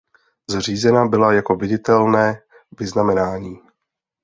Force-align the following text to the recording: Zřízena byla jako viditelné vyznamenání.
Zřízena 0.49 1.05
byla 1.07 1.33
jako 1.33 1.55
viditelné 1.55 2.41
vyznamenání. 2.79 3.57